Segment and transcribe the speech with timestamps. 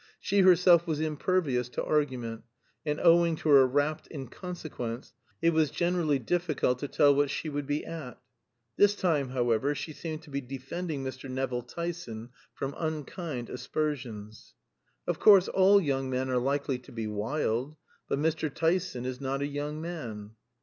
[0.19, 2.41] She herself was impervious to argument,
[2.87, 7.67] and owing to her rapt inconsequence it was generally difficult to tell what she would
[7.67, 8.19] be at.
[8.77, 11.29] This time, however, she seemed to be defending Mr.
[11.29, 14.55] Nevill Tyson from unkind aspersions.
[15.05, 17.75] "Of course, all young men are likely to be wild;
[18.09, 18.51] but Mr.
[18.51, 20.31] Tyson is not a young man."